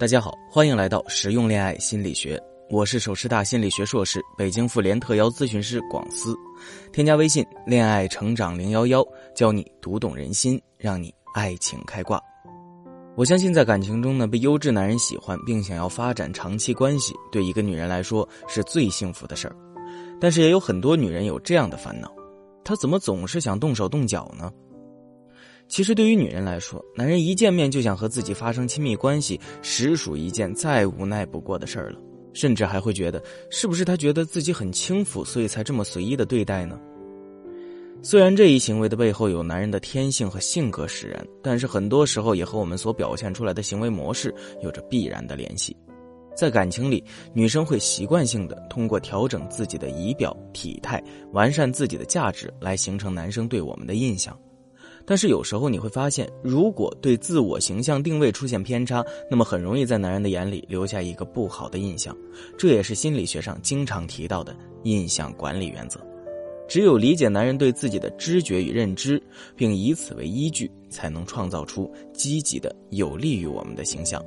[0.00, 6.34] 大家好，欢迎来到实用恋爱心理学，我是首师大心理学硕士、北京妇联特邀咨询师广思。
[6.90, 12.18] 添加微信“恋爱成长零幺幺”，教你读懂人心，让你爱情开挂。
[13.14, 19.54] 我相信，在感情中呢，被优质男人喜欢并想要发展长期关系，对一个女人来说是最幸福的事儿。
[20.18, 22.10] 但是，也有很多女人有这样的烦恼：
[22.64, 24.50] 她怎么总是想动手动脚呢？
[25.70, 31.98] 其实，对于女人来说，男人一见面就想和自己发生亲密关系，实属一件再无奈不过的事儿了。
[32.32, 36.76] 甚至还会觉得，是不是他觉得自己很轻浮，所以才这么随意的对待呢？
[38.02, 45.76] 虽然这一行为的背后有男人的天性和性格使然，但是很多时候也和我们所表现出来的行为模式有着必然的联系。
[46.36, 51.00] 在感情里，女生会习惯性的通过调整自己的仪表、体态，
[51.32, 54.36] 完善自己的价值，来形成男生对我们的印象。
[55.10, 62.16] 但是有时候你会发现，如果对自我形象定位出现偏差，那么很容易在男人的眼里留下一个不好的印象。
[62.56, 65.98] 这也是心理学上经常提到的印象管理原则。
[66.68, 69.20] 只有理解男人对自己的知觉与认知，
[69.56, 74.24] 并以此为依据，才能创造出积极的、有利于我们的形象。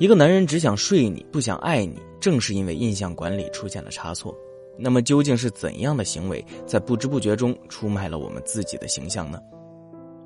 [0.00, 4.36] 一个男人只想睡你，不想爱你，正是因为印象管理出现了差错。
[4.76, 9.38] 那么究竟是怎样的行为在不知不觉中出卖了我们自己的形象呢？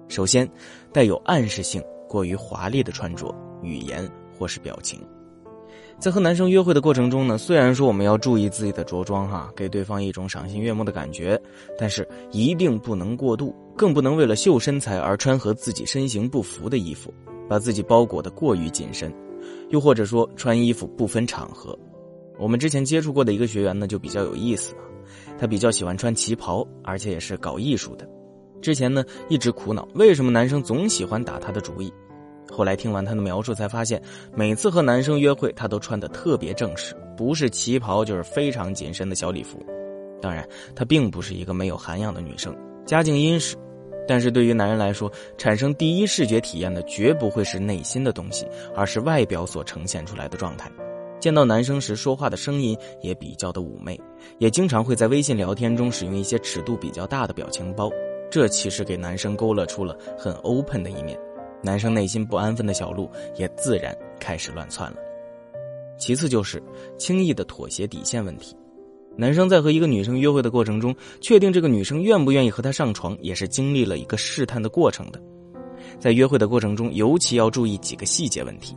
[0.09, 0.49] 首先，
[0.93, 4.99] 带有暗示性、过于华丽的穿着、语言或是表情，
[5.99, 11.39] 在和男生约会的过程中呢，虽然说我们要注意自己的着装哈，给对方一种赏心悦目的感觉，
[11.79, 17.13] 但是一定不能过度，更不能为了秀身材而穿和自己身形不符的衣服，
[17.49, 19.13] 把自己包裹的过于紧身，
[19.69, 21.79] 又或者说穿衣服不分场合。
[22.39, 24.81] 我们之前接触过的一个学员呢，就比较有意思啊，
[25.39, 28.09] 他比较喜欢穿旗袍，而且也是搞艺术的。
[28.61, 31.93] 之前呢一直苦恼为什么男生总喜欢打他的主意，
[32.51, 34.03] 后来听完他的描述，才发现
[34.35, 39.65] 每次和男生约会，他都穿的特别正式，不是旗袍就是非常紧身的小礼服。
[40.21, 42.53] 当然，她并不是一个没有涵养的女生，
[42.85, 43.57] 家境殷实，
[44.09, 50.69] 但是对于男人来说，产生第一视觉体验的绝不会是内心的东西，而是外表所呈现出来的状态。
[51.21, 54.01] 见到男生时说话的声音也比较的妩媚，
[54.39, 57.91] 也经常会在微信聊天中使用一些尺度比较大的表情包，
[58.31, 61.19] 这其实给男生勾勒出了很 open 的一面，
[61.63, 64.97] 男生内心不安分的小鹿也自然开始乱窜了。
[65.99, 66.63] 其次就是
[66.97, 68.57] 轻易的妥协底线问题，
[69.17, 75.21] 男生在和一个女生约会的过程中，确定这个女生愿不愿意和他上床，也是经历了一个试探的过程的，
[75.99, 78.77] 在约会的过程中，尤其要注意几个细节问题。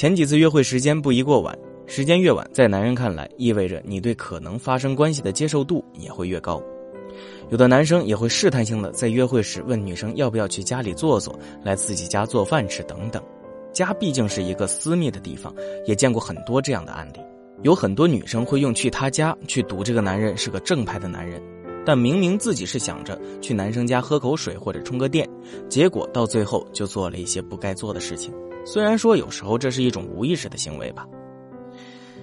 [0.00, 1.54] 前几次约会时间不宜过晚，
[1.86, 6.58] 时间越晚，在男人看来意味着你对可能发生关系的接受度也会越高。
[7.50, 13.22] 有的男生也会试探性的在约会时问女生要不要去家里坐坐，来自己家做饭吃等等。
[13.74, 17.20] 家毕竟是一个私密的地方，也见过很多这样的案例。
[17.60, 21.42] 有很多女生会用去他家去赌这个男人是个正派的男人，
[21.84, 25.28] 但明明自己是想着去男生家喝口水或者充个电，
[25.68, 28.32] 结果到最后就做了一些不该做的事情。
[28.64, 31.06] 虽然说有时候这是一种无意识的行为吧，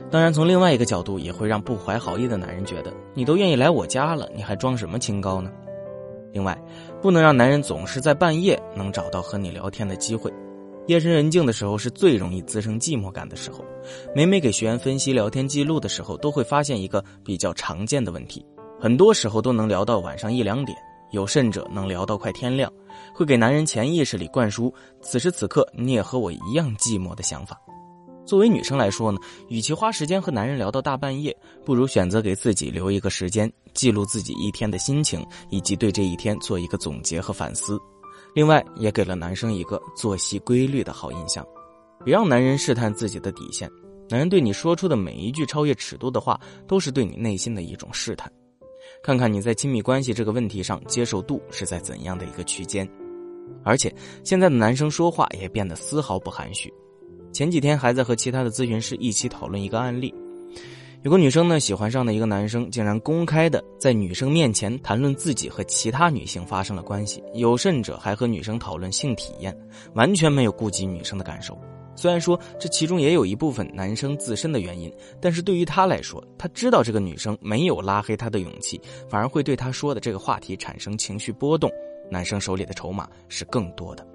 [0.09, 5.51] 当然从另外一个角度也会让不怀好意的男人觉得你都愿意来我家了，你还装什么清高呢？
[6.31, 6.57] 另外，
[7.01, 10.31] 不能让男人总是在半夜能找到和你聊天的机会，
[10.85, 13.65] 夜深人静的时候是最容易滋生寂寞感的时候。
[14.13, 18.45] 每每给学员分析聊天记录的时候，都会发现一个比较常见的问题，
[18.79, 20.77] 很多时候都能聊到晚上一两点。
[21.11, 22.71] 有甚者能聊到快天亮，
[23.13, 27.59] 会给男人潜意识里灌输此时此刻你也和我一样寂寞的想法。
[28.25, 29.17] 作为女生来说呢，
[29.47, 37.79] 与其花时间和男人聊到大半夜，不如选择给自己留一个时间，记录自己一天的心情，以及对这一天做一个总结和反思。
[38.35, 41.45] 另外，也给了男生一个作息规律的好印象。
[42.03, 43.71] 别让男人试探自己的底线，
[44.09, 48.29] 男人对你说出的每一句超越尺度的话，都是对你内心的一种试探。
[49.01, 52.87] 看看你在亲密关系这个问题上接受度是在怎样的一个区间，
[53.63, 53.93] 而且
[54.23, 56.73] 现在的男生说话也变得丝毫不含蓄。
[57.31, 60.13] 前几天还在和其他的咨询师一起讨论一个案例，
[61.03, 69.55] 有个女生呢喜欢上的一个男生，竟然公开的在女生面前谈论自己和其他女性发生了关系，有甚者还和女生讨论性体验，
[69.93, 71.57] 完全没有顾及女生的感受。
[71.97, 74.89] 虽然说这其中也有一部分男生自身的原因，
[75.19, 78.79] 但是对于他来说，他知道这个女生没有拉黑他的勇气，
[79.09, 81.69] 反而会对他说的这个话题产生情绪波动。
[82.09, 84.07] 男生手里的筹码是更多的。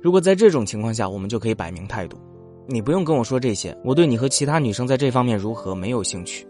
[0.00, 2.16] 如果在这种情况下，我们就可以摆明态度：
[2.68, 6.46] 你不用跟我说这些，我对你和其他女生在这方面如何没有兴趣。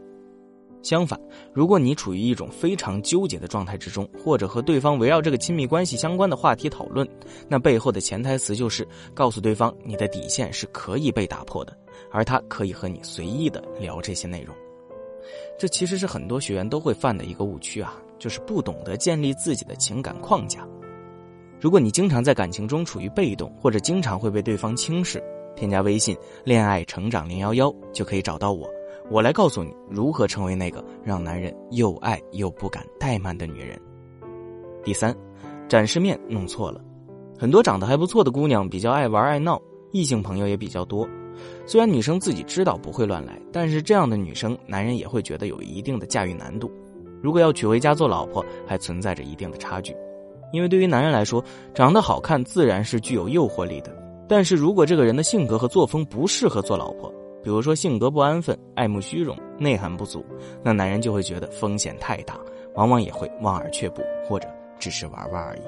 [0.82, 1.19] 相反，
[1.52, 7.08] 如果你处于一种非常纠结的状态之中，或者和对方围绕这个亲密关系相关的话题讨论，
[7.49, 11.76] 那背后的潜台词就是告诉对方你的底线是可以被打破的，
[12.11, 14.55] 而他可以和你随意的聊这些内容。
[15.58, 20.67] 这其实是很多学员都会犯的一个误区啊，就是不懂得建立自己的情感框架。
[21.61, 25.23] 如果你经常在感情中处于被动，或者经常会被对方轻视，
[25.55, 28.69] 添加微信“恋爱成长零幺幺”就可以找到我。
[29.10, 33.78] 我来告诉你如何成为那个让男人又爱又不敢怠慢的女人。
[34.84, 35.14] 第三，
[35.69, 36.81] 展示面弄错了，
[37.38, 39.60] 很多长得还不错的姑娘比较爱玩爱闹，
[39.93, 41.08] 异性朋友也比较多。
[41.66, 46.70] 虽然女生自己知道不会乱来，但是这样的女生，男人也会觉得有一定的驾驭难度。
[47.22, 49.96] 如果要娶回家做老婆，还存在着一定的差距。
[50.52, 53.96] 因为对于男人来说，长得好看自然是具有诱惑力的，
[54.28, 57.12] 但是如果这个人的性格和作风不适合做老婆，
[57.43, 60.25] 比如说性格不安分、爱慕虚荣、内涵不足，
[60.62, 62.39] 那男人就会觉得风险太大，
[62.75, 64.49] 往往也会望而却步，或者
[64.79, 65.62] 只是玩玩而已。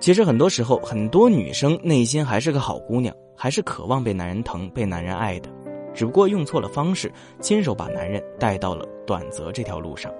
[0.00, 5.48] 其实很多时候，很多女生内心还是个好姑娘，还是渴望被男人疼、被男人爱的，
[5.94, 10.12] 只不过用错了方式，亲手把男人带到了短则这条路上。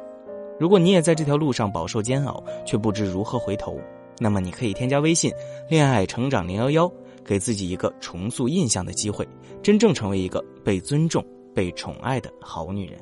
[0.59, 3.79] 如果你也在这条路上饱受煎熬，却不知如何回头，
[4.19, 5.31] 那么你可以添加微信
[5.69, 6.91] “恋爱成长零幺幺”。
[7.25, 9.27] 给自己一个重塑印象的机会，
[9.63, 11.25] 真正成为一个被尊重、
[11.55, 12.99] 被宠爱的好女人。